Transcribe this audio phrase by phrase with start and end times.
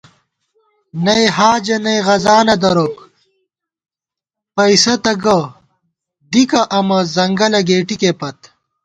[1.03, 2.95] نئ حاجہ نئ غذانہ دروک،
[4.55, 5.39] پئیسہ تہ گہ،
[6.31, 8.39] دِکہ امہ، ځنگلہ گېٹِکےپت